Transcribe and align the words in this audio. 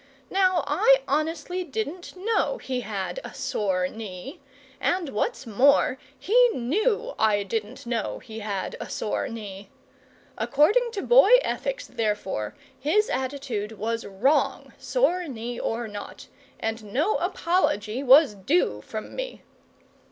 Now, 0.31 0.63
I 0.65 1.01
honestly 1.07 1.63
didn't 1.63 2.15
know 2.15 2.57
he 2.57 2.81
had 2.81 3.19
a 3.23 3.35
sore 3.35 3.87
knee, 3.87 4.39
and, 4.79 5.09
what's 5.09 5.45
more, 5.45 5.99
he 6.17 6.49
knew 6.55 7.13
I 7.19 7.43
didn't 7.43 7.85
know 7.85 8.17
he 8.17 8.39
had 8.39 8.75
a 8.79 8.89
sore 8.89 9.29
knee. 9.29 9.69
According 10.39 10.89
to 10.93 11.03
boy 11.03 11.33
ethics, 11.43 11.85
therefore, 11.85 12.55
his 12.79 13.11
attitude 13.11 13.73
was 13.73 14.03
wrong, 14.03 14.73
sore 14.79 15.27
knee 15.27 15.59
or 15.59 15.87
not, 15.87 16.29
and 16.59 16.83
no 16.85 17.17
apology 17.17 18.01
was 18.01 18.33
due 18.33 18.81
from 18.81 19.15
me. 19.15 19.43